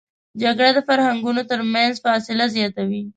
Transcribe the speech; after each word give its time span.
جګړه 0.41 0.69
د 0.73 0.79
فرهنګونو 0.87 1.41
تر 1.51 1.59
منځ 1.73 1.93
فاصله 2.05 2.45
زیاتوي 2.55 3.01